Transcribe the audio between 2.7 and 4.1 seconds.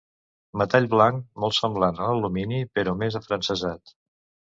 però més afrancesat.